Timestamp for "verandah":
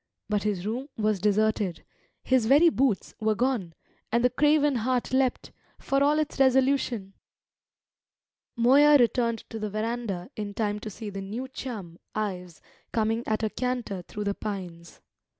9.69-10.31